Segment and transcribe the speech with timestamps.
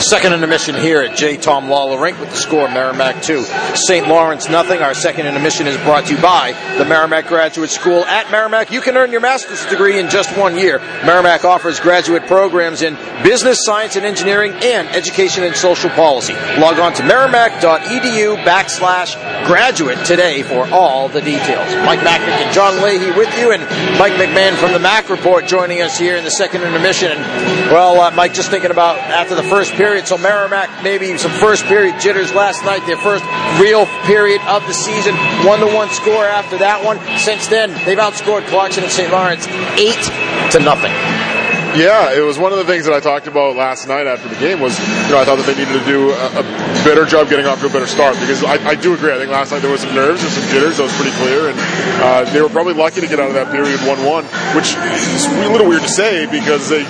[0.00, 1.36] Second intermission here at J.
[1.36, 3.42] Thom Lawler Rink with the score Merrimack 2,
[3.74, 4.06] St.
[4.06, 4.80] Lawrence nothing.
[4.80, 8.04] Our second intermission is brought to you by the Merrimack Graduate School.
[8.04, 10.78] At Merrimack, you can earn your master's degree in just one year.
[11.04, 16.34] Merrimack offers graduate programs in business, science, and engineering, and education and social policy.
[16.58, 21.74] Log on to merrimack.edu backslash graduate today for all the details.
[21.84, 23.62] Mike Macknick and John Leahy with you, and
[23.98, 27.18] Mike McMahon from the Mac Report joining us here in the second intermission.
[27.72, 31.64] Well, uh, Mike, just thinking about after the first period, so Merrimack maybe some first
[31.64, 33.24] period jitters last night, their first
[33.58, 35.14] real period of the season,
[35.46, 36.98] one to one score after that one.
[37.18, 39.10] Since then, they've outscored Clarkson and St.
[39.10, 39.46] Lawrence
[39.80, 40.02] eight
[40.52, 40.92] to nothing.
[41.76, 44.40] Yeah, it was one of the things that I talked about last night after the
[44.40, 44.72] game was,
[45.06, 46.44] you know, I thought that they needed to do a, a
[46.80, 49.12] better job getting off to a better start because I, I, do agree.
[49.12, 50.80] I think last night there was some nerves and some jitters.
[50.80, 51.56] That was pretty clear, and
[52.00, 54.24] uh, they were probably lucky to get out of that period one-one,
[54.56, 56.82] which is a little weird to say because they,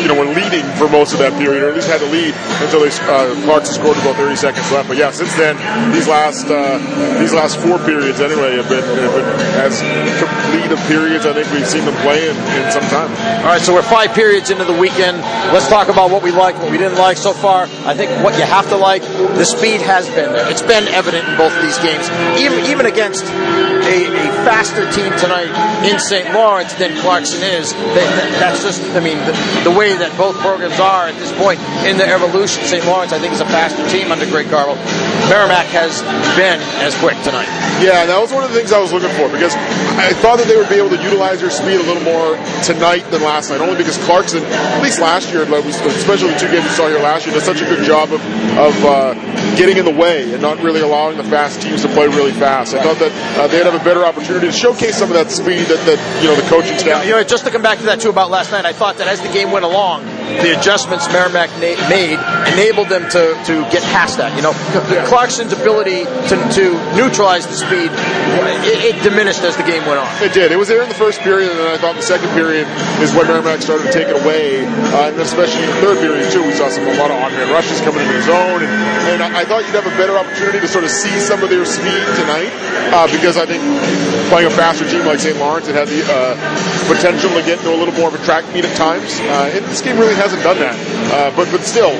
[0.00, 2.34] you know, were leading for most of that period, or at least had to lead
[2.64, 4.88] until they uh, Clarkson scored about 30 seconds left.
[4.88, 5.58] But yeah, since then,
[5.92, 6.78] these last uh,
[7.18, 9.28] these last four periods anyway have been, have been
[9.60, 9.80] as
[10.18, 13.10] complete of periods I think we've seen them play in, in some time.
[13.42, 15.18] All right, so we're five periods into the weekend.
[15.52, 17.64] Let's talk about what we like, what we didn't like so far.
[17.84, 20.50] I think what you have to like, the speed has been there.
[20.50, 22.08] It's been evident in both of these games.
[22.38, 25.50] Even even against a, a faster team tonight
[25.84, 26.32] in St.
[26.34, 28.06] Lawrence than Clarkson is, they,
[28.38, 29.32] that's just, I mean, the,
[29.64, 32.62] the, way that both programs are at this point in their evolution.
[32.62, 32.86] St.
[32.86, 34.78] Lawrence, I think, is a faster team under Greg Carvel.
[35.26, 35.98] Merrimack has
[36.38, 37.50] been as quick tonight.
[37.82, 39.58] Yeah, that was one of the things I was looking for because
[39.98, 43.02] I thought that they would be able to utilize their speed a little more tonight
[43.10, 46.74] than last night, only because Clarkson, at least last year, especially the two games we
[46.78, 48.22] saw here last year, did such a good job of,
[48.54, 49.18] of uh,
[49.56, 52.74] getting in the way and not really allowing the fast teams to play really fast.
[52.74, 55.66] I thought that uh, they'd have a better opportunity to showcase some of that speed
[55.66, 57.04] that, that you know the coaching staff.
[57.04, 59.08] You know, just to come back to that too about last night, I thought that
[59.08, 60.04] as the game went along,
[60.42, 62.18] the adjustments Merrimack na- made
[62.52, 64.34] enabled them to, to get past that.
[64.36, 64.54] You know,
[65.06, 66.64] Clarkson's ability to, to
[66.96, 67.90] neutralize the speed
[68.62, 70.08] it, it, diminished as the game went on.
[70.22, 70.52] It did.
[70.52, 72.66] It was there in the first period, and then I thought the second period
[73.02, 76.30] is when Merrimack started to take it away, uh, and especially in the third period
[76.30, 76.42] too.
[76.42, 78.72] We saw some a lot of on-man rushes coming into the zone, and,
[79.12, 81.50] and I, I, thought you'd have a better opportunity to sort of see some of
[81.50, 82.52] their speed tonight
[82.94, 83.62] uh, because I think
[84.28, 85.36] playing a faster team like St.
[85.38, 86.34] Lawrence, it had the uh,
[86.86, 89.18] potential to get into a little more of a track meet at times.
[89.20, 90.76] Uh, and this game really hasn't done that,
[91.12, 91.92] uh, but but still,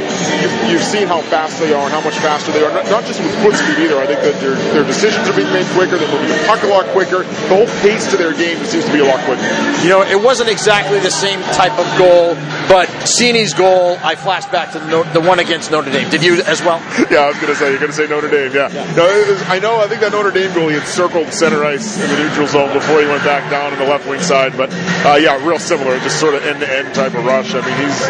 [0.68, 2.72] you, have seen how fast they are and how much faster they are.
[2.72, 3.98] Not, not just with foot speed either.
[4.00, 5.96] I think that their their decisions are being made quicker.
[5.98, 7.22] They're moving the puck a lot quicker.
[7.22, 9.44] The whole pace to their game seems to be a lot quicker.
[9.82, 12.34] You know, it wasn't exactly the same type of goal,
[12.72, 16.08] but Seney's goal, I flashed back to the, the one against Notre Dame.
[16.08, 16.80] Did you as well?
[17.12, 18.48] Yeah, I was going to say you're going to say Notre Dame.
[18.48, 18.88] Yeah, yeah.
[18.96, 19.76] No, was, I know.
[19.84, 22.72] I think that Notre Dame goal he had circled center ice in the neutral zone
[22.72, 24.56] before he went back down on the left wing side.
[24.56, 24.72] But
[25.04, 27.52] uh, yeah, real similar, just sort of end to end type of rush.
[27.52, 28.00] I mean, he's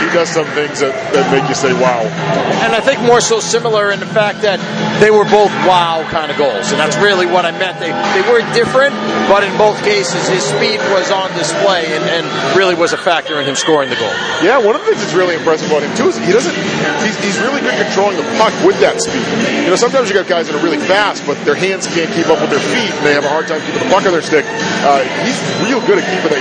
[0.00, 2.00] he does some things that, that make you say wow.
[2.64, 4.56] And I think more so similar in the fact that
[4.96, 7.76] they were both wow kind of goals, and that's really what I meant.
[7.84, 8.96] They they were different,
[9.28, 12.24] but in both cases, his speed was on display and, and
[12.56, 14.05] really was a factor in him scoring the goal.
[14.44, 16.54] Yeah, one of the things that's really impressive about him too is he doesn't.
[17.00, 19.24] He's, he's really good controlling the puck with that speed.
[19.64, 22.28] You know, sometimes you got guys that are really fast, but their hands can't keep
[22.28, 24.24] up with their feet, and they have a hard time keeping the puck on their
[24.24, 24.44] stick.
[24.84, 26.40] Uh, he's real good at keeping that.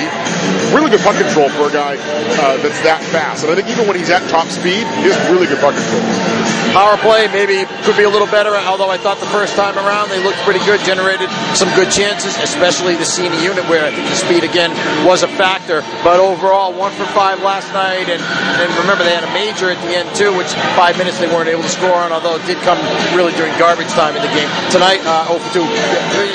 [0.76, 3.48] Really good puck control for a guy uh, that's that fast.
[3.48, 6.04] And I think even when he's at top speed, he has really good puck control.
[6.76, 10.12] Power play maybe could be a little better, although I thought the first time around
[10.12, 14.04] they looked pretty good, generated some good chances, especially the Seney unit where I think
[14.12, 14.76] the speed again
[15.08, 15.80] was a factor.
[16.04, 19.78] But overall, one for five last night, and, and remember they had a major at
[19.86, 22.58] the end too, which five minutes they weren't able to score on, although it did
[22.66, 22.82] come
[23.14, 24.50] really during garbage time in the game.
[24.74, 25.62] Tonight, uh, 0 for 2.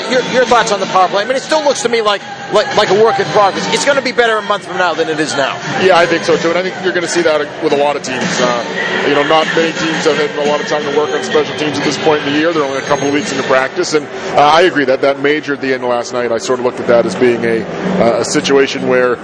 [0.09, 1.21] Your, your thoughts on the power play?
[1.21, 3.65] I mean, it still looks to me like like, like a work in progress.
[3.73, 5.55] It's going to be better a month from now than it is now.
[5.83, 7.77] Yeah, I think so too, and I think you're going to see that with a
[7.77, 8.23] lot of teams.
[8.39, 11.23] Uh, you know, not many teams have had a lot of time to work on
[11.23, 12.53] special teams at this point in the year.
[12.53, 15.53] They're only a couple of weeks into practice, and uh, I agree that that major
[15.53, 17.63] at the end last night, I sort of looked at that as being a,
[18.01, 19.15] uh, a situation where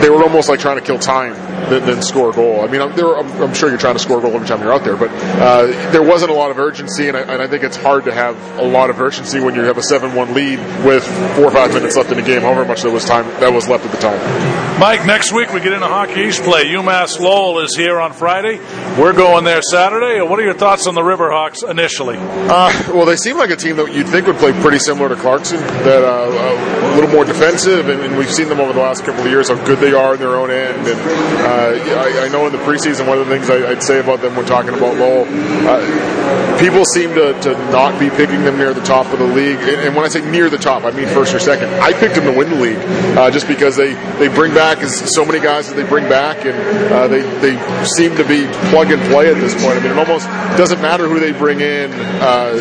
[0.00, 1.34] they were almost like trying to kill time
[1.68, 2.60] than, than score a goal.
[2.60, 4.60] I mean, I'm, were, I'm, I'm, sure you're trying to score a goal every time
[4.60, 7.46] you're out there, but uh, there wasn't a lot of urgency, and I, and I,
[7.46, 10.58] think it's hard to have a lot of urgency when you have a 7-1 lead
[10.84, 11.04] with
[11.36, 13.68] four or five minutes left in the game, however much there was time that was
[13.68, 14.80] left at the time.
[14.80, 16.64] Mike, next week we get into Hockey East play.
[16.64, 18.58] UMass Lowell is here on Friday.
[18.98, 20.22] We're going there Saturday.
[20.22, 22.16] What are your thoughts on the Riverhawks initially?
[22.18, 25.16] Uh, well, they seem like a team that you'd think would play pretty similar to
[25.16, 29.04] Clarkson, that uh, a little more defensive, and, and, we've seen them over the last
[29.04, 30.86] couple of years how good they are in their own end.
[30.86, 31.00] And
[31.40, 34.20] uh, I, I, know in the preseason, one of the things I, would say about
[34.20, 35.26] them when talking about Lowell,
[35.68, 39.58] uh, people seem to, to not be picking them near the top of the league.
[39.60, 41.68] And, and when I say near the top, I mean first or second.
[41.80, 42.78] I picked them to win the league,
[43.16, 46.56] uh, just because they, they bring back so many guys that they bring back, and
[46.92, 49.78] uh, they they seem to be plug and play at this point.
[49.78, 50.26] I mean, it almost
[50.56, 52.54] doesn't matter who they bring in; uh,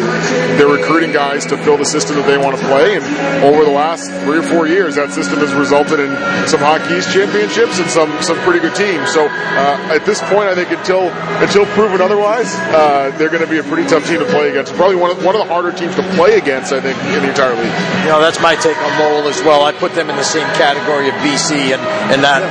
[0.58, 2.96] they're recruiting guys to fill the system that they want to play.
[2.96, 3.04] And
[3.44, 6.10] over the last three or four years, that system has resulted in
[6.48, 9.12] some Hockey East championships and some some pretty good teams.
[9.12, 11.10] So uh, at this point, I think until
[11.42, 14.74] until proven otherwise, uh, they're going to be a pretty tough team to play against.
[14.74, 17.30] Probably one of one of the harder teams to play against, I think, in the
[17.30, 17.76] entire league.
[18.04, 19.64] You know, that's my take on Lowell as well.
[19.64, 21.82] I put them in the same category of BC, and
[22.12, 22.44] and that,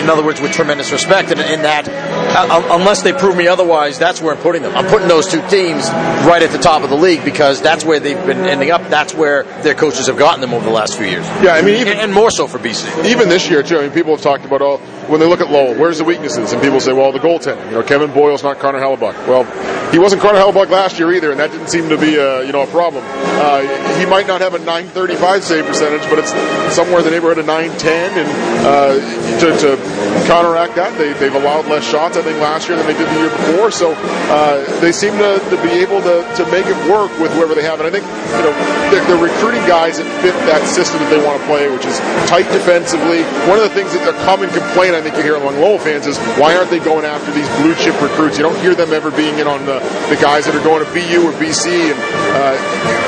[0.00, 1.86] in other words, with tremendous respect, and in that,
[2.34, 4.74] uh, unless they prove me otherwise, that's where I'm putting them.
[4.76, 5.88] I'm putting those two teams
[6.26, 8.82] right at the top of the league because that's where they've been ending up.
[8.88, 11.26] That's where their coaches have gotten them over the last few years.
[11.42, 13.06] Yeah, I mean, even, and, and more so for BC.
[13.06, 13.78] Even this year too.
[13.78, 16.52] I mean, people have talked about all when they look at Lowell, where's the weaknesses?
[16.52, 17.64] And people say, well, the goaltending.
[17.66, 19.26] You know, Kevin Boyle's not Connor Hellebuyck.
[19.26, 19.44] Well,
[19.90, 22.52] he wasn't Connor Hellebuyck last year either, and that didn't seem to be a you
[22.52, 23.04] know a problem.
[23.06, 23.60] Uh,
[23.98, 26.30] he might not have a 935 save percentage, but it's
[26.74, 28.18] somewhere in the neighborhood of 910.
[28.18, 32.86] And uh, to, to, counteract that, they, they've allowed less shots, Think, last year than
[32.86, 33.70] they did the year before.
[33.70, 33.94] So
[34.30, 37.66] uh, they seem to, to be able to, to make it work with whoever they
[37.66, 37.82] have.
[37.82, 38.54] And I think you know
[38.94, 41.98] they're, they're recruiting guys that fit that system that they want to play, which is
[42.30, 43.26] tight defensively.
[43.50, 46.06] One of the things that a common complaint I think you hear among Lowell fans
[46.06, 48.38] is why aren't they going after these blue chip recruits?
[48.38, 50.88] You don't hear them ever being in on the, the guys that are going to
[50.94, 51.90] BU or BC.
[51.90, 51.98] And
[52.32, 52.56] uh,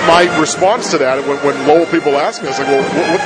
[0.07, 3.21] my response to that, when, when Lowell people ask me, I was like, well, what,
[3.21, 3.23] what,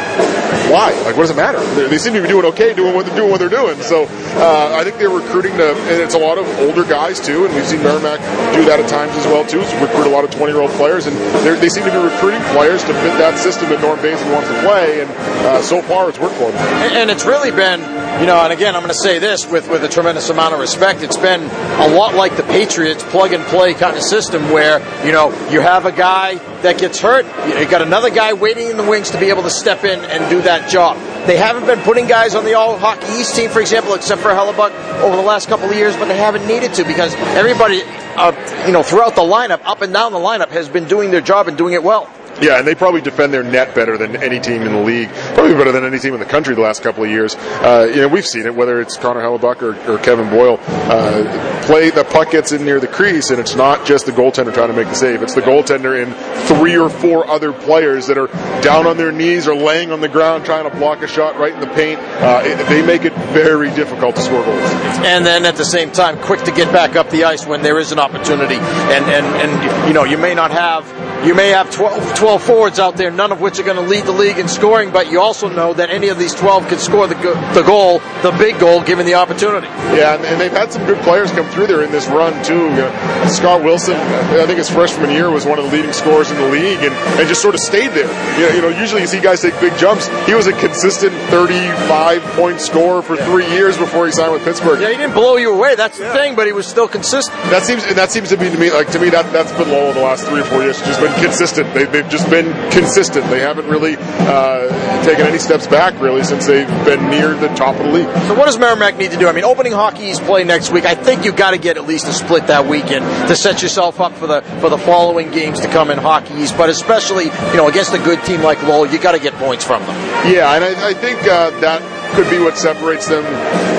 [0.70, 0.90] why?
[1.02, 1.58] Like, what does it matter?
[1.74, 3.80] They, they, seem to be doing okay, doing what they're doing, what they're doing.
[3.82, 4.06] So
[4.38, 7.54] uh, I think they're recruiting to, and it's a lot of older guys too, and
[7.54, 8.20] we've seen Merrimack
[8.54, 9.64] do that at times as well too.
[9.64, 12.42] So recruit a lot of 20 year old players, and they seem to be recruiting
[12.54, 15.02] players to fit that system that Norm Bazin wants to play.
[15.02, 15.10] And
[15.50, 16.62] uh, so far, it's worked for them.
[16.94, 17.80] And it's really been,
[18.20, 20.60] you know, and again, I'm going to say this with with a tremendous amount of
[20.60, 21.02] respect.
[21.02, 25.12] It's been a lot like the Patriots plug and play kind of system where you
[25.12, 28.82] know you have a guy that gets hurt, you got another guy waiting in the
[28.82, 30.96] wings to be able to step in and do that job.
[31.26, 34.30] They haven't been putting guys on the All Hockey East team, for example, except for
[34.30, 37.82] Hellebuyck over the last couple of years, but they haven't needed to because everybody,
[38.16, 41.20] uh, you know, throughout the lineup, up and down the lineup, has been doing their
[41.20, 42.10] job and doing it well.
[42.40, 45.08] Yeah, and they probably defend their net better than any team in the league.
[45.34, 47.34] Probably better than any team in the country the last couple of years.
[47.36, 50.58] Uh, you know, we've seen it, whether it's Connor Hellebuyck or, or Kevin Boyle.
[50.68, 54.54] Uh, play, the puck gets in near the crease, and it's not just the goaltender
[54.54, 55.22] trying to make the save.
[55.22, 56.14] It's the goaltender and
[56.46, 58.28] three or four other players that are
[58.62, 61.52] down on their knees or laying on the ground trying to block a shot right
[61.52, 62.00] in the paint.
[62.00, 64.60] Uh, it, they make it very difficult to score goals.
[65.04, 67.78] And then at the same time, quick to get back up the ice when there
[67.78, 68.56] is an opportunity.
[68.56, 70.86] And, and, and you know, you may not have,
[71.26, 73.88] you may have 12, 12 12 forwards out there, none of which are going to
[73.88, 76.78] lead the league in scoring, but you also know that any of these 12 can
[76.78, 77.14] score the,
[77.54, 79.66] the goal, the big goal, given the opportunity.
[79.96, 82.68] Yeah, and, they've had some good players come through there in this run, too.
[82.68, 86.36] Know, Scott Wilson, I think his freshman year was one of the leading scorers in
[86.36, 88.12] the league and, and just sort of stayed there.
[88.36, 90.06] You know, you know, usually you see guys take big jumps.
[90.26, 94.82] He was a consistent 35 point scorer for three years before he signed with Pittsburgh.
[94.82, 95.76] Yeah, he didn't blow you away.
[95.76, 96.12] That's the yeah.
[96.12, 97.34] thing, but he was still consistent.
[97.48, 99.70] That seems, and that seems to be to me, like, to me, that, that's been
[99.70, 100.76] Lowell in the last three or four years.
[100.78, 101.72] He's Just been consistent.
[101.72, 103.24] They, they've just just been consistent.
[103.30, 107.76] They haven't really uh, taken any steps back really since they've been near the top
[107.76, 108.08] of the league.
[108.26, 109.28] So what does Merrimack need to do?
[109.28, 110.84] I mean, opening Hockey East play next week.
[110.84, 114.00] I think you've got to get at least a split that weekend to set yourself
[114.00, 116.56] up for the for the following games to come in Hockey East.
[116.56, 119.64] But especially, you know, against a good team like Lowell, you got to get points
[119.64, 119.96] from them.
[120.26, 121.82] Yeah, and I, I think uh, that
[122.14, 123.24] could be what separates them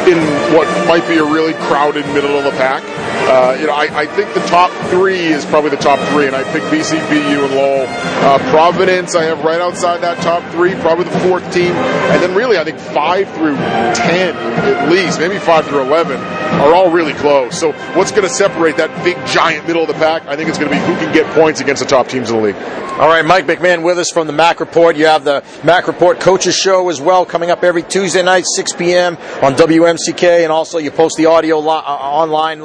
[0.07, 0.17] in
[0.55, 2.83] what might be a really crowded middle of the pack.
[3.29, 6.35] Uh, you know, I, I, think the top three is probably the top three, and
[6.35, 7.85] I pick BC, BU, and Lowell.
[7.87, 12.33] Uh, Providence, I have right outside that top three, probably the fourth team, and then
[12.33, 13.55] really I think five through
[13.93, 17.59] ten at least, maybe five through eleven, are all really close.
[17.59, 20.25] So what's going to separate that big giant middle of the pack?
[20.25, 22.35] I think it's going to be who can get points against the top teams in
[22.37, 22.55] the league.
[22.99, 24.97] All right, Mike McMahon with us from the Mac Report.
[24.97, 28.73] You have the Mac Report Coaches Show as well coming up every Tuesday night, 6
[28.73, 29.15] p.m.
[29.41, 32.61] on WMCK, and also you post the audio li- uh, online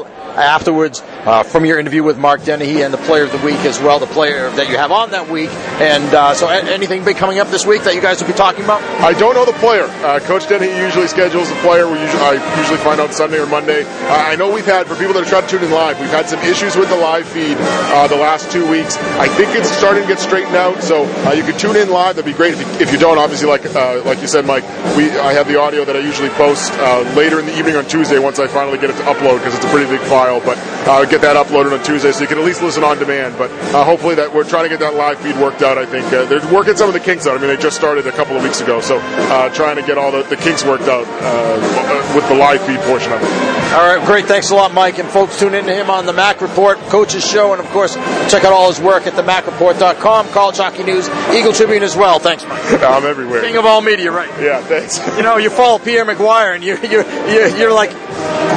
[0.54, 3.80] afterwards uh, from your interview with Mark Dennehy and the Player of the Week as
[3.80, 5.50] well, the player that you have on that week.
[5.82, 8.62] And uh, so, anything big coming up this week that you guys will be talking
[8.62, 8.80] about?
[9.02, 9.90] I don't know the player.
[10.06, 11.90] Uh, Coach Dennehy usually schedules the player.
[11.90, 13.82] We usually, I usually find out Sunday or Monday.
[13.82, 16.14] Uh, I know we've had for people that are trying to tune in live, we've
[16.14, 18.96] had some issues with the live feed uh, the last two weeks.
[19.18, 22.14] I think it's starting to get straightened out, so uh, you can tune in live.
[22.14, 22.54] That'd be great.
[22.54, 23.66] If you, if you don't, obviously, like
[24.06, 24.62] like you said, Mike,
[24.94, 26.70] we I have the audio that I usually post
[27.16, 29.64] later in the evening on Tuesday once I finally get it to upload because it's
[29.64, 30.43] a pretty big file.
[30.44, 33.36] But uh, get that uploaded on Tuesday so you can at least listen on demand.
[33.38, 35.78] But uh, hopefully that we're trying to get that live feed worked out.
[35.78, 37.36] I think uh, they're working some of the kinks out.
[37.36, 39.98] I mean, they just started a couple of weeks ago, so uh, trying to get
[39.98, 43.53] all the, the kinks worked out uh, with the live feed portion of it.
[43.75, 44.26] All right, great.
[44.26, 44.99] Thanks a lot, Mike.
[44.99, 47.95] And folks, tune in to him on the Mac Report, Coach's Show, and of course,
[48.31, 52.21] check out all his work at themacreport.com, College Hockey News, Eagle Tribune as well.
[52.21, 52.62] Thanks, Mike.
[52.83, 53.43] I'm everywhere.
[53.43, 54.28] King of all media, right?
[54.40, 55.04] Yeah, thanks.
[55.16, 57.90] You know, you follow Pierre McGuire, and you're you're you're, you're like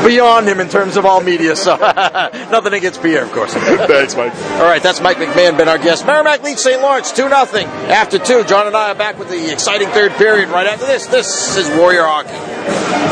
[0.06, 1.56] beyond him in terms of all media.
[1.56, 1.76] So
[2.52, 3.54] nothing against Pierre, of course.
[3.56, 4.36] thanks, Mike.
[4.36, 6.06] All right, that's Mike McMahon, been our guest.
[6.06, 6.80] Merrimack leads St.
[6.80, 7.32] Lawrence 2 0.
[7.32, 11.08] After two, John and I are back with the exciting third period right after this.
[11.08, 13.08] This is Warrior Hockey.